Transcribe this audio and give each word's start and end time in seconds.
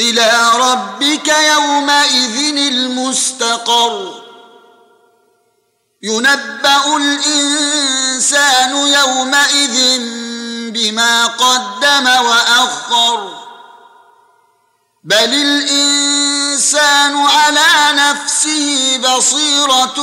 إلى 0.00 0.50
ربك 0.54 1.28
يومئذ 1.28 2.56
المستقر. 2.56 4.22
ينبأ 6.02 6.96
الإنسان 6.96 8.76
يومئذ 8.76 9.98
بما 10.72 11.26
قدم 11.26 12.06
وأخر. 12.06 13.40
بل 15.04 15.34
الإنسان 15.34 17.16
على 17.16 17.68
نفسه 17.92 18.96
بصيرة 18.98 20.00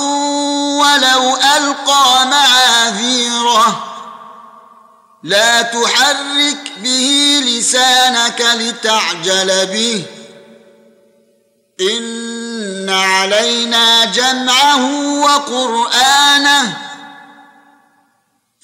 ولو 0.78 1.38
ألقى 1.58 2.26
معاذيره. 2.26 3.84
لا 5.24 5.62
تحرك 5.62 6.72
به 6.78 7.40
لسانك 8.08 8.42
لتعجل 8.42 9.66
به. 9.66 10.06
إن 11.82 12.90
علينا 12.90 14.06
جمعه 14.06 14.86
وقرآنه. 15.22 16.78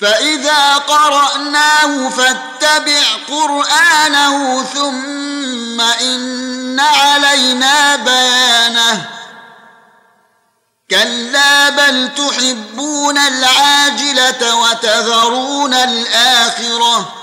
فإذا 0.02 0.74
قرأناه 0.74 2.10
فاتبع 2.10 3.04
قرآنه 3.30 4.64
ثم 4.64 5.82
إن 5.82 6.80
علينا 6.80 7.96
بيانه. 7.96 9.10
كلا 10.90 11.70
بل 11.70 12.10
تحبون 12.16 13.18
العاجلة 13.18 14.56
وتذرون 14.56 15.74
الآخرة. 15.74 17.23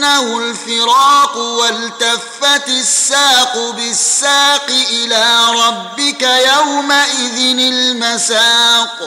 انه 0.00 0.38
الفراق 0.38 1.36
والتفت 1.36 2.68
الساق 2.68 3.70
بالساق 3.70 4.66
إلى 4.70 5.44
ربك 5.50 6.22
يومئذ 6.22 7.58
المساق 7.58 8.98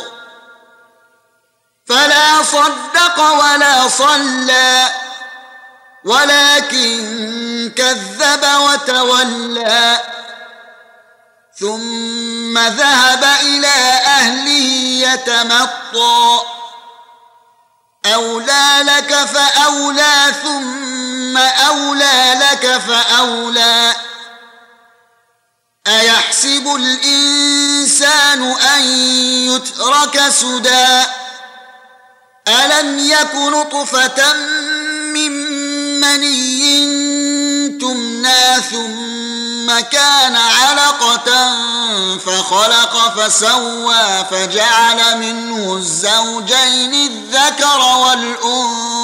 فلا 1.86 2.44
صدق 2.44 3.20
ولا 3.20 3.88
صلى 3.88 4.90
ولكن 6.06 7.72
كذب 7.78 8.46
وتولى 8.60 9.98
ثم 11.60 12.58
ذهب 12.58 13.24
إلى 13.42 14.02
اهله 14.06 14.70
يتمطى 15.14 16.40
اولى 18.06 18.80
لك 18.84 19.14
فاولى 19.14 20.13
لك 22.64 22.78
فأولى. 22.78 23.96
أيحسب 25.88 26.76
الإنسان 26.76 28.44
أن 28.44 28.82
يترك 29.52 30.30
سدى؟ 30.30 31.04
ألم 32.48 33.00
يك 33.00 33.36
نطفة 33.36 34.34
من 35.14 35.32
مني 36.02 36.84
تمنى 37.82 38.62
ثم 38.72 39.80
كان 39.80 40.36
علقة 40.36 41.56
فخلق 42.18 43.20
فسوى 43.20 44.26
فجعل 44.32 45.18
منه 45.18 45.76
الزوجين 45.78 46.94
الذكر 46.94 47.80
والأنثى؟ 47.98 49.04